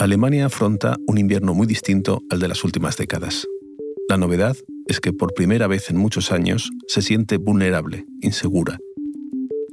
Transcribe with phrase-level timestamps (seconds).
[0.00, 3.48] Alemania afronta un invierno muy distinto al de las últimas décadas.
[4.08, 4.56] La novedad
[4.86, 8.78] es que por primera vez en muchos años se siente vulnerable, insegura.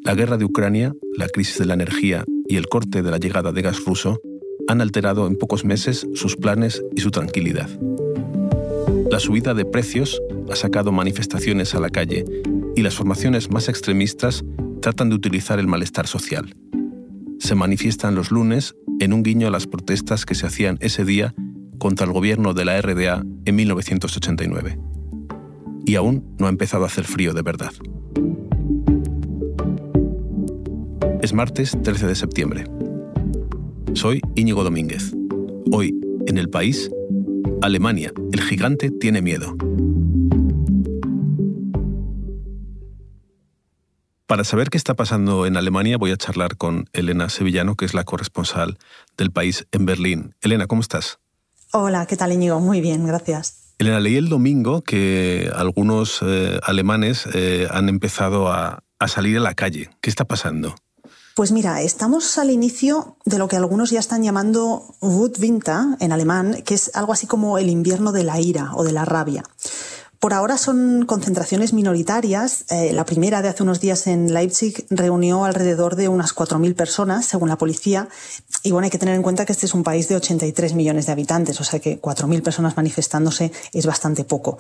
[0.04, 3.52] La guerra de Ucrania, la crisis de la energía y el corte de la llegada
[3.52, 4.20] de gas ruso
[4.68, 7.70] han alterado en pocos meses sus planes y su tranquilidad.
[9.12, 10.20] La subida de precios
[10.50, 12.26] ha sacado manifestaciones a la calle
[12.76, 14.44] y las formaciones más extremistas
[14.82, 16.56] tratan de utilizar el malestar social.
[17.38, 21.34] Se manifiestan los lunes en un guiño a las protestas que se hacían ese día
[21.78, 24.80] contra el gobierno de la RDA en 1989.
[25.86, 27.72] Y aún no ha empezado a hacer frío de verdad.
[31.22, 32.66] Es martes 13 de septiembre.
[33.94, 35.16] Soy Íñigo Domínguez.
[35.72, 36.90] Hoy, en el país,
[37.62, 39.56] Alemania, el gigante tiene miedo.
[44.28, 47.94] Para saber qué está pasando en Alemania voy a charlar con Elena Sevillano, que es
[47.94, 48.80] la corresponsal
[49.18, 50.34] del país en Berlín.
[50.42, 51.20] Elena, ¿cómo estás?
[51.72, 52.60] Hola, ¿qué tal Íñigo?
[52.60, 53.76] Muy bien, gracias.
[53.78, 59.42] Elena, leí el domingo que algunos eh, alemanes eh, han empezado a, a salir a
[59.42, 59.92] la calle.
[60.02, 60.74] ¿Qué está pasando?
[61.36, 66.64] Pues mira, estamos al inicio de lo que algunos ya están llamando Wutwinter en alemán,
[66.66, 69.44] que es algo así como el invierno de la ira o de la rabia.
[70.20, 72.66] Por ahora son concentraciones minoritarias.
[72.70, 77.26] Eh, la primera de hace unos días en Leipzig reunió alrededor de unas 4.000 personas,
[77.26, 78.08] según la policía.
[78.64, 81.06] Y bueno, hay que tener en cuenta que este es un país de 83 millones
[81.06, 84.58] de habitantes, o sea que 4.000 personas manifestándose es bastante poco.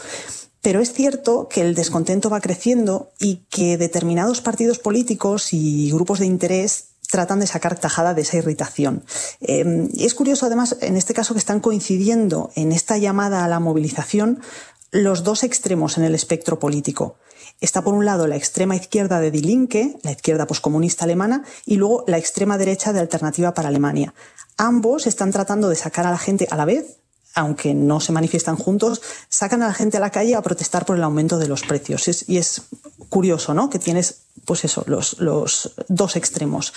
[0.61, 6.19] Pero es cierto que el descontento va creciendo y que determinados partidos políticos y grupos
[6.19, 9.03] de interés tratan de sacar tajada de esa irritación.
[9.41, 13.59] Eh, es curioso, además, en este caso que están coincidiendo en esta llamada a la
[13.59, 14.41] movilización
[14.91, 17.17] los dos extremos en el espectro político.
[17.61, 21.77] Está por un lado la extrema izquierda de Die Linke, la izquierda poscomunista alemana, y
[21.77, 24.13] luego la extrema derecha de Alternativa para Alemania.
[24.57, 26.97] Ambos están tratando de sacar a la gente a la vez,
[27.33, 30.95] aunque no se manifiestan juntos, sacan a la gente a la calle a protestar por
[30.95, 32.07] el aumento de los precios.
[32.27, 32.61] y es
[33.09, 33.69] curioso, ¿no?
[33.69, 36.73] Que tienes, pues eso, los, los dos extremos.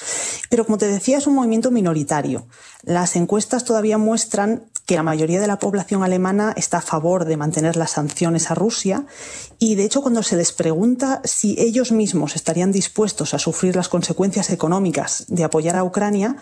[0.51, 2.47] Pero como te decía, es un movimiento minoritario.
[2.83, 7.37] Las encuestas todavía muestran que la mayoría de la población alemana está a favor de
[7.37, 9.05] mantener las sanciones a Rusia
[9.59, 13.91] y de hecho cuando se les pregunta si ellos mismos estarían dispuestos a sufrir las
[13.91, 16.37] consecuencias económicas de apoyar a Ucrania,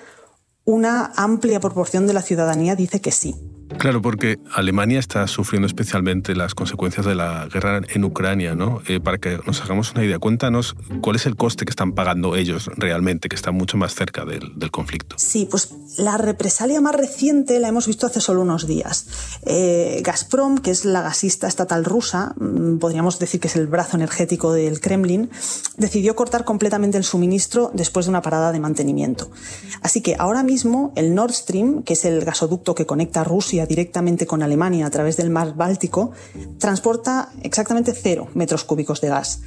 [0.64, 3.34] una amplia proporción de la ciudadanía dice que sí.
[3.78, 8.80] Claro, porque Alemania está sufriendo especialmente las consecuencias de la guerra en Ucrania, ¿no?
[8.86, 12.36] Eh, para que nos hagamos una idea, cuéntanos cuál es el coste que están pagando
[12.36, 15.16] ellos realmente, que están mucho más cerca del, conflicto.
[15.18, 19.06] Sí, pues la represalia más reciente la hemos visto hace solo unos días.
[19.46, 23.96] Eh, Gazprom, que es la gasista estatal rusa, mm, podríamos decir que es el brazo
[23.96, 25.30] energético del Kremlin,
[25.76, 29.30] decidió cortar completamente el suministro después de una parada de mantenimiento.
[29.82, 34.26] Así que ahora mismo el Nord Stream, que es el gasoducto que conecta Rusia directamente
[34.26, 36.10] con Alemania a través del mar Báltico,
[36.58, 39.40] transporta exactamente cero metros cúbicos de gas.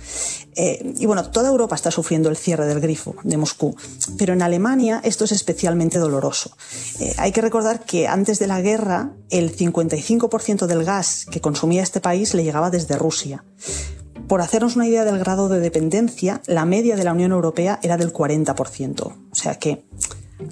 [0.55, 3.75] Eh, y bueno, toda Europa está sufriendo el cierre del grifo de Moscú,
[4.17, 6.55] pero en Alemania esto es especialmente doloroso.
[6.99, 11.83] Eh, hay que recordar que antes de la guerra, el 55% del gas que consumía
[11.83, 13.43] este país le llegaba desde Rusia.
[14.27, 17.97] Por hacernos una idea del grado de dependencia, la media de la Unión Europea era
[17.97, 19.01] del 40%.
[19.01, 19.85] O sea que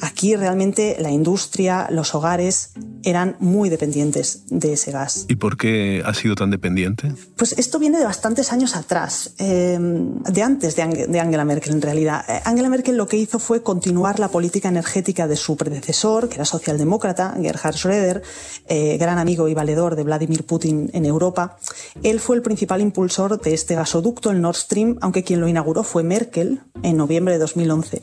[0.01, 2.71] Aquí realmente la industria, los hogares
[3.03, 5.25] eran muy dependientes de ese gas.
[5.29, 7.13] ¿Y por qué ha sido tan dependiente?
[7.35, 10.81] Pues esto viene de bastantes años atrás, eh, de antes de,
[11.19, 12.23] Angela Merkel en realidad.
[12.27, 16.35] Eh, Angela Merkel lo que hizo fue continuar la política energética de su predecesor, que
[16.35, 18.21] era socialdemócrata, Gerhard Schröder,
[18.67, 21.57] eh, gran amigo y valedor de Vladimir Putin en Europa.
[22.03, 25.83] Él fue el principal impulsor de este gasoducto, el Nord Stream, aunque quien lo inauguró
[25.83, 28.01] fue Merkel en noviembre de 2011.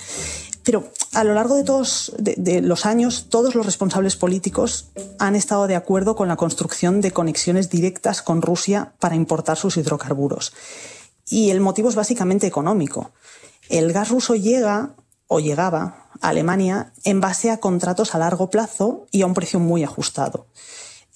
[0.64, 4.88] Pero a lo largo de todos los años, todos los responsables políticos
[5.18, 9.76] han estado de acuerdo con la construcción de conexiones directas con Rusia para importar sus
[9.76, 10.54] hidrocarburos.
[11.28, 13.12] Y el motivo es básicamente económico.
[13.68, 14.94] El gas ruso llega
[15.28, 19.60] o llegaba a Alemania en base a contratos a largo plazo y a un precio
[19.60, 20.46] muy ajustado.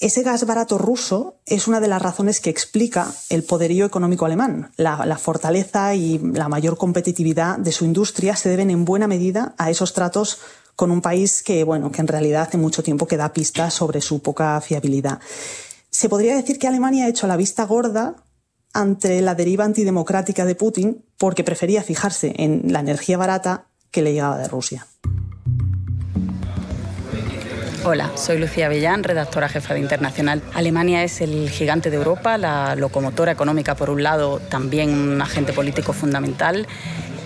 [0.00, 4.70] Ese gas barato ruso es una de las razones que explica el poderío económico alemán.
[4.76, 9.70] La, fortaleza y la mayor competitividad de su industria se deben en buena medida a
[9.70, 10.38] esos tratos
[10.76, 14.00] con un país que, bueno, que en realidad hace mucho tiempo que da pistas sobre
[14.00, 15.18] su poca fiabilidad.
[15.90, 18.14] Se podría decir que Alemania ha hecho la vista gorda
[18.72, 24.12] ante la deriva antidemocrática de Putin porque prefería fijarse en la energía barata que le
[24.12, 24.86] llegaba de Rusia.
[27.84, 30.42] Hola, soy Lucía Avellán, redactora jefa de Internacional.
[30.52, 35.52] Alemania es el gigante de Europa, la locomotora económica por un lado, también un agente
[35.52, 36.66] político fundamental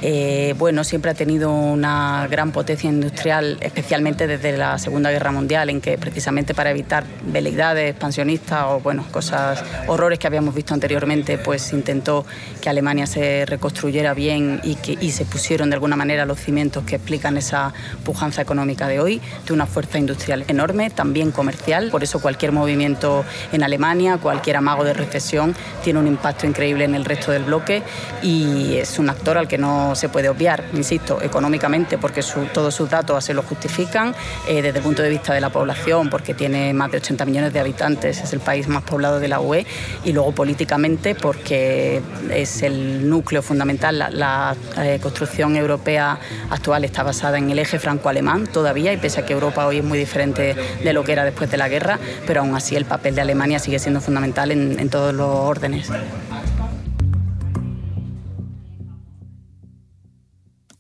[0.03, 5.71] eh, bueno, siempre ha tenido una gran potencia industrial, especialmente desde la Segunda Guerra Mundial,
[5.71, 11.39] en que precisamente para evitar veleidades expansionistas o bueno, cosas, horrores que habíamos visto anteriormente,
[11.39, 12.27] pues intentó
[12.61, 16.85] que Alemania se reconstruyera bien y que y se pusieron de alguna manera los cimientos
[16.85, 17.73] que explican esa
[18.05, 21.91] pujanza económica de hoy, de una fuerza industrial enorme, también comercial.
[21.91, 25.55] Por eso cualquier movimiento en Alemania, cualquier amago de recesión,
[25.85, 27.83] tiene un impacto increíble en el resto del bloque
[28.23, 32.23] y es un actor al que no se puede obviar, insisto, económicamente, porque
[32.53, 34.15] todos sus datos así lo justifican,
[34.49, 37.53] eh, desde el punto de vista de la población, porque tiene más de 80 millones
[37.53, 39.67] de habitantes, es el país más poblado de la UE,
[40.05, 42.01] y luego políticamente, porque
[42.31, 46.19] es el núcleo fundamental, la, eh, construcción europea
[46.51, 49.85] actual está basada en el eje franco-alemán todavía, y pese a que Europa hoy es
[49.85, 53.15] muy diferente de lo que era después de la guerra, pero aún así el papel
[53.15, 55.89] de Alemania sigue siendo fundamental en, en todos los órdenes.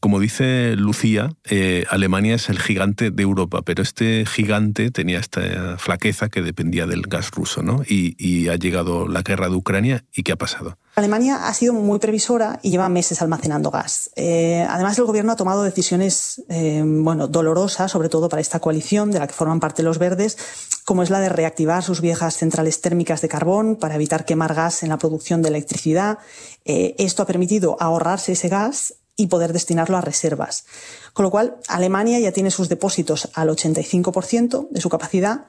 [0.02, 5.78] Como dice Lucía, eh, Alemania es el gigante de Europa, pero este gigante tenía esta
[5.78, 7.84] flaqueza que dependía del gas ruso, ¿no?
[7.88, 10.76] Y, ha llegado la guerra de Ucrania y ¿qué ha pasado?
[10.96, 14.10] Alemania ha sido muy previsora y lleva meses almacenando gas.
[14.16, 19.12] Eh, además, el gobierno ha tomado decisiones eh, bueno, dolorosas, sobre todo para esta coalición
[19.12, 20.36] de la que forman parte los verdes,
[20.84, 24.82] como es la de reactivar sus viejas centrales térmicas de carbón para evitar quemar gas
[24.82, 26.18] en la producción de electricidad.
[26.64, 30.64] esto ha permitido ahorrarse ese gas y poder destinarlo a reservas.
[31.12, 35.46] Con lo cual, Alemania ya tiene sus depósitos al 85% de su capacidad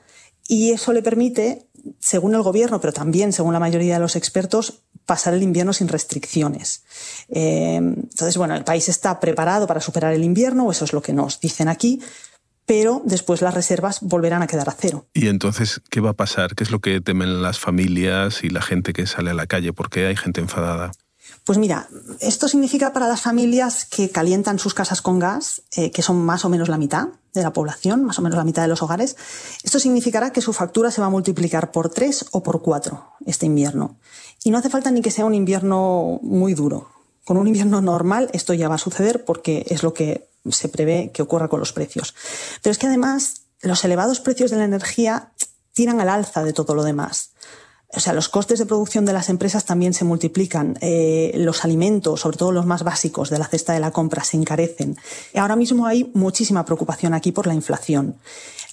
[0.48, 1.68] y eso le permite,
[2.00, 5.88] según el gobierno, pero también según la mayoría de los expertos, pasar el invierno sin
[5.88, 6.84] restricciones.
[7.30, 11.14] Eh, entonces, bueno, el país está preparado para superar el invierno, eso es lo que
[11.14, 12.02] nos dicen aquí,
[12.66, 15.08] pero después las reservas volverán a quedar a cero.
[15.14, 16.56] ¿Y entonces qué va a pasar?
[16.56, 19.74] ¿Qué es lo que temen las familias y la gente que sale a la calle?
[19.74, 20.92] ¿Por qué hay gente enfadada?
[21.44, 21.90] Pues mira,
[22.22, 26.46] esto significa para las familias que calientan sus casas con gas, eh, que son más
[26.46, 29.18] o menos la mitad de la población, más o menos la mitad de los hogares,
[29.62, 33.46] esto significará que su factura se va a multiplicar por tres o por cuatro este
[33.46, 33.98] invierno.
[34.46, 36.90] Y no hace falta ni que sea un invierno muy duro.
[37.26, 41.12] Con un invierno normal esto ya va a suceder porque es lo que se prevé
[41.14, 42.16] que ocurra con los precios.
[42.62, 45.34] Pero es que además los elevados precios de la energía
[45.74, 47.34] tiran al alza de todo lo demás
[47.96, 50.78] o sea, los costes de producción de las empresas también se multiplican.
[50.82, 54.38] Eh, los alimentos, sobre todo los más básicos de la cesta de la compra, se
[54.38, 54.98] encarecen.
[55.36, 58.16] Ahora mismo hay muchísima preocupación aquí por la inflación.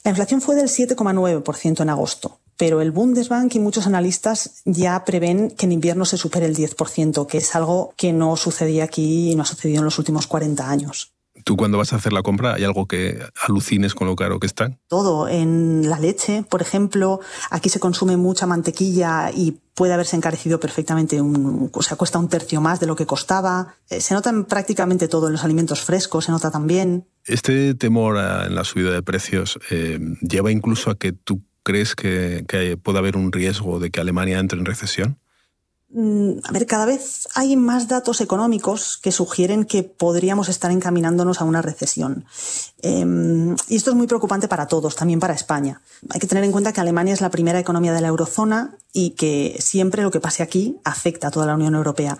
[0.04, 5.50] La inflación fue del 7,9% en agosto, pero el Bundesbank y muchos analistas ya prevén
[5.50, 9.34] que en invierno se supere el 10%, que es algo que no sucedía aquí y
[9.34, 11.12] no ha sucedido en los últimos 40 años.
[11.50, 14.46] ¿Tú cuando vas a hacer la compra hay algo que alucines con lo caro que
[14.46, 14.78] están?
[14.86, 15.26] Todo.
[15.26, 17.18] En la leche, por ejemplo,
[17.50, 22.28] aquí se consume mucha mantequilla y puede haberse encarecido perfectamente, un, o sea, cuesta un
[22.28, 23.74] tercio más de lo que costaba.
[23.88, 27.08] Eh, se nota en prácticamente todo, en los alimentos frescos se nota también.
[27.24, 32.44] Este temor en la subida de precios eh, lleva incluso a que tú crees que,
[32.46, 35.18] que puede haber un riesgo de que Alemania entre en recesión.
[35.92, 41.40] Mm, a ver, cada vez hay más datos económicos que sugieren que podríamos estar encaminándonos
[41.40, 42.24] a una recesión.
[42.80, 45.80] Em, y esto es muy preocupante para todos, también para España.
[46.10, 49.10] Hay que tener en cuenta que Alemania es la primera economía de la eurozona y
[49.10, 52.18] que siempre lo que pase aquí afecta a toda la Unión Europea.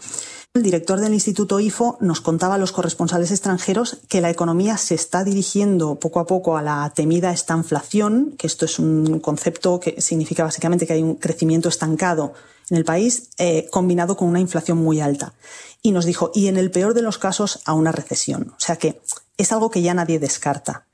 [0.52, 4.96] El director del Instituto IFO nos contaba a los corresponsales extranjeros que la economía se
[4.96, 10.00] está dirigiendo poco a poco a la temida estanflación, que esto es un concepto que
[10.00, 12.34] significa básicamente que hay un crecimiento estancado
[12.68, 15.34] en el país, eh, combinado con una inflación muy alta.
[15.82, 18.52] Y nos dijo, y en el peor de los casos, a una recesión.
[18.56, 19.00] O sea que
[19.38, 20.84] es algo que ya nadie descarta.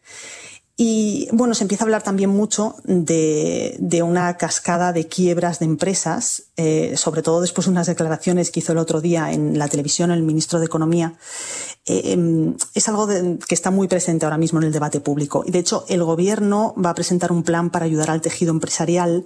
[0.79, 6.45] Y bueno, se empieza a hablar también mucho de, una cascada de quiebras de empresas,
[6.59, 10.11] eh, sobre todo después de unas declaraciones que hizo el otro día en la televisión
[10.11, 11.15] el ministro de Economía.
[11.87, 15.45] Eh, em, es algo que está muy presente ahora mismo en el debate público.
[15.47, 19.25] Y de hecho, el gobierno va a presentar un plan para ayudar al tejido empresarial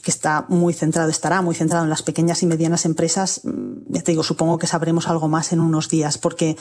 [0.00, 4.02] que está muy centrado, estará muy centrado en las pequeñas y medianas empresas, mm, ya
[4.02, 6.56] te digo, supongo que sabremos algo más en unos días, porque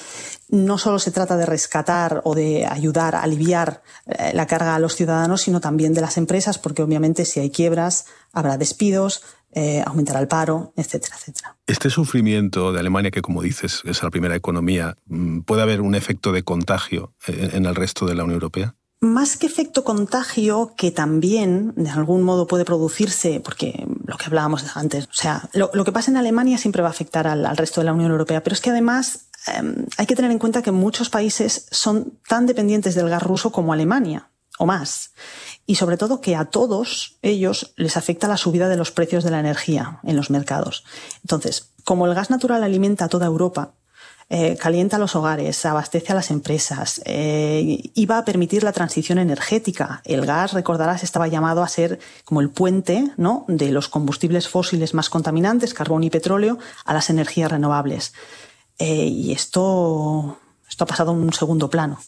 [0.50, 4.80] no solo se trata de rescatar o de ayudar, a aliviar eh, la carga a
[4.80, 9.82] los ciudadanos, sino también de las empresas, porque obviamente si hay quiebras, habrá despidos, eh,
[9.86, 11.58] aumentará el paro, etcétera, etcétera.
[11.66, 15.96] Este sufrimiento de Alemania, que como dices es la primera economía, mm, ¿puede haber un
[15.96, 18.76] efecto de contagio en el resto de la Unión Europea?
[19.00, 24.76] Más que efecto contagio, que también de algún modo puede producirse, porque lo que hablábamos
[24.76, 27.86] antes, o sea, lo, que pasa en Alemania siempre va a afectar al, resto de
[27.86, 31.10] la Unión Europea, pero es que además em, hay que tener en cuenta que muchos
[31.10, 35.12] países son tan dependientes del gas ruso como Alemania, o más.
[35.68, 39.32] Y sobre todo que a todos ellos les afecta la subida de los precios de
[39.32, 40.84] la energía en los mercados.
[41.22, 43.74] Entonces, como el gas natural alimenta a toda Europa,
[44.30, 50.02] eh, calienta los hogares, abastece a las empresas, eh, iba a permitir la transición energética.
[50.04, 53.46] El gas, recordarás, estaba llamado a ser como el puente ¿no?
[53.48, 58.14] de los combustibles fósiles más contaminantes, carbón y petróleo, a las energías renovables.
[58.80, 62.00] Eh, y esto, esto ha pasado a un segundo plano.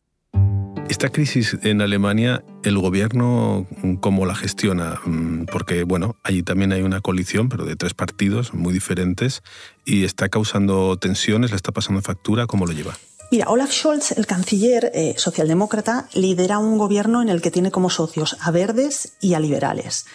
[0.90, 3.68] Esta crisis en Alemania, ¿el gobierno
[4.00, 5.00] cómo la gestiona?
[5.06, 9.44] Mm, porque, bueno, allí también hay una coalición, pero de tres partidos muy diferentes,
[9.86, 12.98] y está causando tensiones, le está pasando factura, ¿cómo lo lleva?
[13.32, 17.92] Mira, Olaf Scholz, el canciller eh, socialdemócrata, lidera un gobierno en el que tiene como
[17.92, 20.08] socios a verdes y a liberales.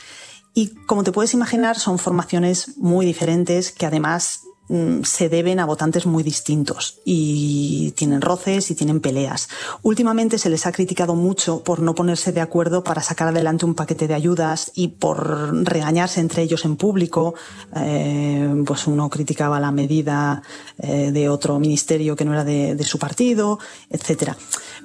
[0.54, 4.53] Y como te puedes imaginar, son formaciones muy diferentes que además Mm,
[5.02, 9.48] se deben a votantes muy distintos y tienen roces y tienen peleas.
[9.82, 13.74] Últimamente se les ha criticado mucho por no ponerse de acuerdo para sacar adelante un
[13.74, 17.34] paquete de ayudas y por regañarse entre ellos en público.
[17.76, 20.42] Eh, pues uno criticaba la medida
[20.78, 23.58] eh, de otro ministerio que no era de, de su partido,
[23.90, 24.36] etcétera.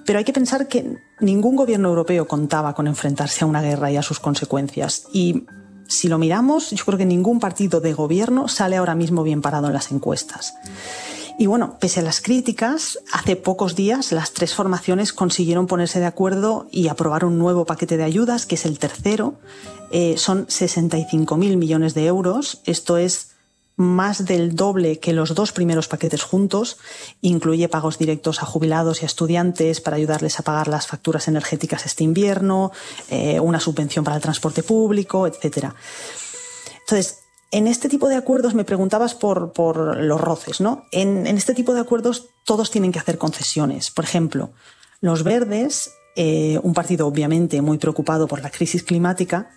[0.06, 3.98] Pero hay que pensar que ningún gobierno europeo contaba con enfrentarse a una guerra y
[3.98, 5.06] a sus consecuencias.
[5.14, 5.46] Y
[5.90, 9.68] si lo miramos, yo creo que ningún partido de gobierno sale ahora mismo bien parado
[9.68, 10.54] en las encuestas.
[11.40, 16.06] Y bueno, pese a las críticas, hace pocos días las tres formaciones consiguieron ponerse de
[16.06, 19.36] acuerdo y aprobar un nuevo paquete de ayudas, que es el tercero.
[19.92, 22.62] Eh, son 65.000 millones de euros.
[22.66, 23.29] Esto es
[23.80, 26.78] más del doble que los dos primeros paquetes juntos.
[27.22, 31.86] Incluye pagos directos a jubilados y a estudiantes para ayudarles a pagar las facturas energéticas
[31.86, 32.74] este invierno,
[33.10, 35.70] eh, una subvención para el transporte público, etc.
[36.82, 37.20] Entonces,
[37.52, 40.84] en este tipo de acuerdos me preguntabas por, los roces, ¿no?
[40.92, 43.92] En, este tipo de acuerdos todos tienen que hacer concesiones.
[43.92, 44.52] Por ejemplo,
[45.00, 49.52] los verdes, eh, un partido obviamente muy preocupado por la crisis climática,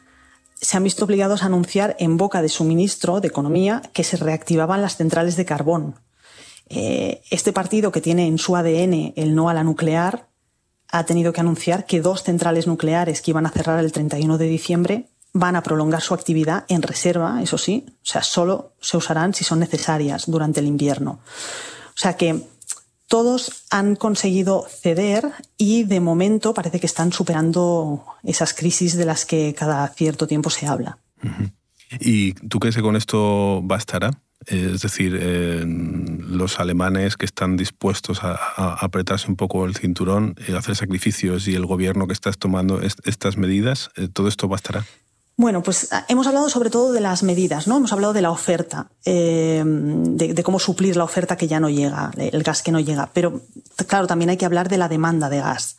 [0.62, 4.16] se han visto obligados a anunciar en boca de su ministro de Economía que se
[4.16, 5.97] reactivaban las centrales de carbón.
[6.69, 10.28] Eh, este partido que tiene en su ADN el no a la nuclear
[10.88, 14.47] ha tenido que anunciar que dos centrales nucleares que iban a cerrar el 31 de
[14.47, 19.35] diciembre van a prolongar su actividad en reserva, eso sí, o sea, solo se usarán
[19.35, 21.21] si son necesarias durante el invierno.
[21.88, 22.47] O sea que
[23.12, 29.26] todos han conseguido ceder y de momento parece que están superando esas crisis de las
[29.26, 30.97] que cada cierto tiempo se habla.
[32.00, 34.12] ¿Y tú crees que con esto bastará?
[34.47, 38.33] Es decir, eh, los alemanes que están dispuestos a,
[38.81, 43.37] apretarse un poco el cinturón, a hacer sacrificios y el gobierno que está tomando estas
[43.37, 44.87] medidas, eh, ¿todo esto bastará?
[45.37, 47.79] Bueno, pues ah, hemos hablado sobre todo de las medidas, ¿no?
[47.79, 52.11] Hemos hablado de la oferta, eh, de, cómo suplir la oferta que ya no llega,
[52.17, 53.11] el gas que no llega.
[53.12, 53.41] Pero,
[53.87, 55.79] claro, también hay que hablar de la demanda de gas,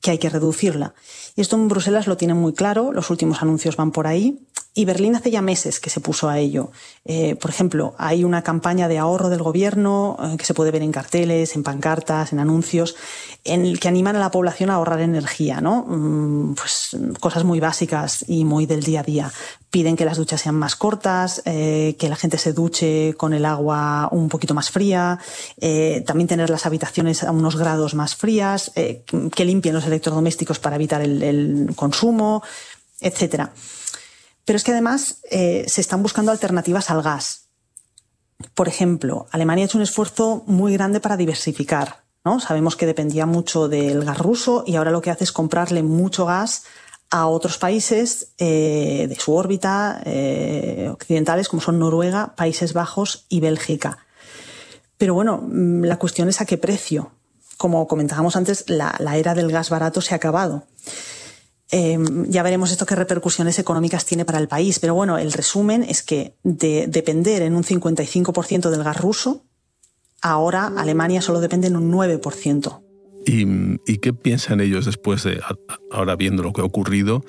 [0.00, 0.94] que hay que reducirla.
[1.36, 4.40] Y esto en Bruselas lo tienen muy claro, los últimos anuncios van por ahí.
[4.76, 6.72] Y Berlín hace ya meses que se puso a ello.
[7.04, 10.82] Eh, por ejemplo, hay una campaña de ahorro del gobierno eh, que se puede ver
[10.82, 12.96] en carteles, en pancartas, en anuncios,
[13.44, 15.84] en el que animan a la población a ahorrar energía, ¿no?
[15.86, 19.32] Mm, pues cosas muy básicas y muy del día a día.
[19.70, 23.44] Piden que las duchas sean más cortas, eh, que la gente se duche con el
[23.44, 25.20] agua un poquito más fría,
[26.06, 31.00] también tener las habitaciones a unos grados más frías, que limpien los electrodomésticos para evitar
[31.00, 32.42] el, el consumo,
[33.00, 33.52] etcétera.
[34.44, 37.48] Pero es que además eh, se están buscando alternativas al gas.
[38.54, 42.04] Por ejemplo, Alemania ha hecho un esfuerzo muy grande para diversificar.
[42.24, 42.40] ¿no?
[42.40, 46.26] Sabemos que dependía mucho del gas ruso y ahora lo que hace es comprarle mucho
[46.26, 46.64] gas
[47.10, 53.40] a otros países eh, de su órbita eh, occidentales como son Noruega, Países Bajos y
[53.40, 53.98] Bélgica.
[54.98, 57.12] Pero bueno, mm, la cuestión es a qué precio.
[57.56, 60.64] Como comentábamos antes, la era del gas barato se ha acabado.
[61.70, 64.78] Em, ya veremos esto qué repercusiones económicas tiene para el país.
[64.78, 69.44] Pero bueno, el resumen es que de depender en un 55% del gas ruso,
[70.20, 72.80] ahora Alemania solo depende en un 9%.
[73.26, 75.40] ¿Y, qué piensan ellos después de,
[75.90, 77.24] ahora viendo lo que ha ocurrido,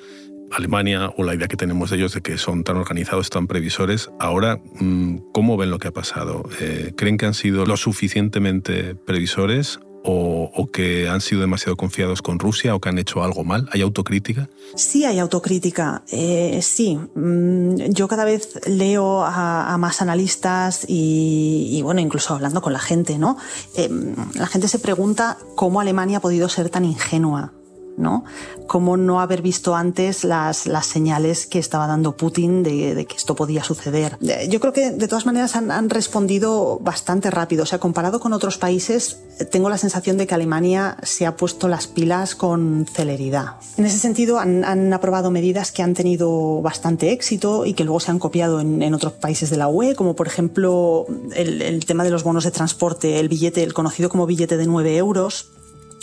[0.52, 4.10] Alemania o la idea que tenemos de ellos de que son tan organizados, tan previsores,
[4.20, 6.48] ahora, mm, ¿cómo ven lo que ha pasado?
[6.60, 12.38] Eh, ¿Creen que han sido lo suficientemente previsores o, que han sido demasiado confiados con
[12.38, 13.68] Rusia o que han hecho algo mal?
[13.72, 14.48] ¿Hay autocrítica?
[14.74, 16.02] Sí, hay autocrítica.
[16.10, 22.72] Eh, sí, mm, yo cada vez leo a, más analistas y, bueno, incluso hablando con
[22.72, 23.36] la gente, ¿no?
[23.76, 23.90] Eh,
[24.34, 27.52] la gente se pregunta cómo Alemania ha podido ser tan ingenua
[27.96, 28.24] ¿no?
[28.66, 33.64] Cómo no haber visto antes las, señales que estaba dando Putin de, que esto podía
[33.64, 34.18] suceder.
[34.22, 37.62] Eh, yo creo que de todas maneras han, respondido bastante rápido.
[37.62, 41.68] O sea, comparado con otros países, tengo la sensación de que Alemania se ha puesto
[41.68, 43.54] las pilas con celeridad.
[43.76, 48.10] En ese sentido, han, aprobado medidas que han tenido bastante éxito y que luego se
[48.10, 52.04] han copiado en, en otros países de la UE, como por ejemplo el, el tema
[52.04, 55.55] de los bonos de transporte, el billete, el conocido como billete de 9 euros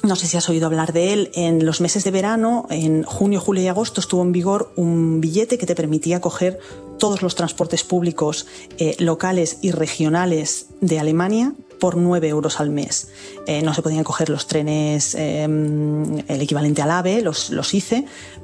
[0.04, 1.32] no sé si has oído hablar de él.
[1.34, 5.58] En los meses de verano, en junio, julio y agosto, estuvo en vigor un billete
[5.58, 6.60] que te permitía coger
[7.00, 8.46] todos los transportes públicos
[8.78, 13.12] eh, locales y regionales de Alemania por 9 euros al mes.
[13.48, 17.72] Eh, no se podían coger los trenes, eh, el equivalente al AVE, los, los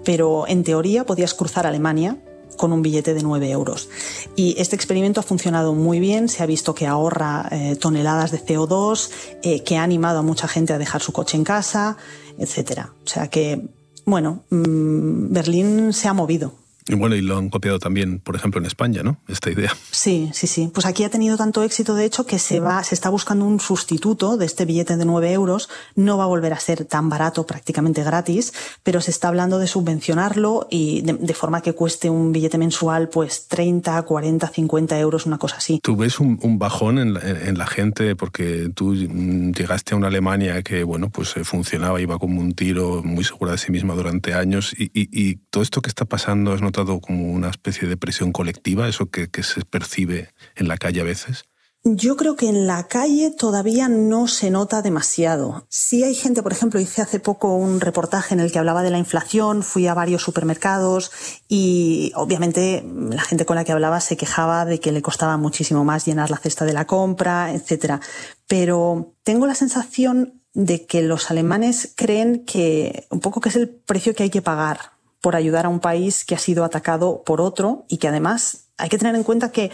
[0.06, 2.18] pero en teoría podías cruzar Alemania
[2.60, 3.90] con un billete de 9 euros.
[4.36, 8.44] Y este experimento ha funcionado muy bien, se ha visto que ahorra eh, toneladas de
[8.44, 9.10] CO2,
[9.44, 11.96] eh, que ha animado a mucha gente a dejar su coche en casa,
[12.38, 12.88] etc.
[13.06, 13.70] O sea que,
[14.06, 16.52] bueno, mmm, Berlín se ha movido.
[16.88, 19.18] Y bueno, y lo han copiado también, por ejemplo, en España, ¿no?
[19.28, 19.76] Esta idea.
[19.92, 20.72] Sí, sí, sí.
[20.74, 23.60] Pues aquí ha tenido tanto éxito, de hecho, que se va, se está buscando un
[23.60, 25.70] sustituto de este billete de 9 euros.
[25.96, 29.68] No va a volver a ser tan barato, prácticamente gratis, pero se está hablando de
[29.68, 35.26] subvencionarlo y de, de forma que cueste un billete mensual, pues 30, 40, 50 euros,
[35.26, 35.80] una cosa así.
[35.84, 40.08] ¿Tú ves un, un bajón en la, en la, gente porque tú llegaste a una
[40.08, 43.94] Alemania que, bueno, pues eh, funcionaba, iba como un tiro, muy segura de sí misma
[43.94, 47.88] durante años y, y, y todo esto que está pasando es notado como una especie
[47.88, 51.44] de presión colectiva, eso que, se percibe en la calle a veces?
[51.86, 55.66] Yo creo que en la calle todavía no se nota demasiado.
[55.70, 58.90] Sí hay gente, por ejemplo, hice hace poco un reportaje en el que hablaba de
[58.90, 61.10] la inflación, fui a varios supermercados
[61.48, 65.86] y obviamente la gente con la que hablaba se quejaba de que le costaba muchísimo
[65.86, 68.02] más llenar la cesta de la compra, etc.
[68.46, 73.70] Pero tengo la sensación de que los alemanes creen que un poco que es el
[73.70, 77.42] precio que hay que pagar por ayudar a un país que ha sido atacado por
[77.42, 79.72] otro y que además hay que tener en cuenta que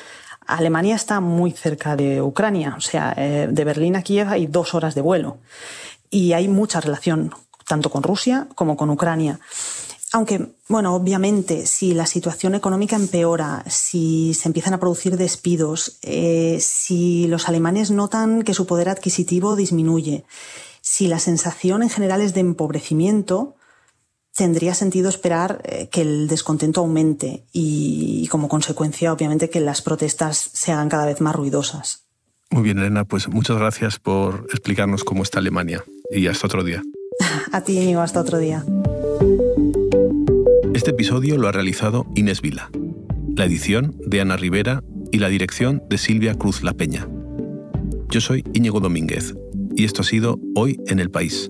[0.47, 4.73] Alemania está muy cerca de Ucrania, o sea, eh, de Berlín a Kiev hay dos
[4.73, 5.37] horas de vuelo
[6.09, 7.33] y hay mucha relación
[7.67, 9.39] tanto con Rusia como con Ucrania.
[10.13, 16.59] Aunque, bueno, obviamente, si la situación económica empeora, si se empiezan a producir despidos, eh,
[16.61, 20.23] si los alemanes notan que su poder adquisitivo disminuye,
[20.79, 23.54] si la sensación en general es de empobrecimiento,
[24.35, 29.81] tendría sentido esperar eh, que el descontento aumente y, y, como consecuencia, obviamente, que las
[29.81, 32.05] protestas se hagan cada vez más ruidosas.
[32.51, 36.83] Muy bien, Elena, pues muchas gracias por explicarnos cómo está Alemania y hasta otro día.
[37.51, 38.63] A ti, amigo, hasta otro día.
[40.73, 42.69] Este episodio lo ha realizado Inés Vila,
[43.35, 47.07] la edición de Ana Rivera y la dirección de Silvia Cruz La Peña.
[48.09, 49.33] Yo soy Íñigo Domínguez
[49.75, 51.49] y esto ha sido Hoy en el País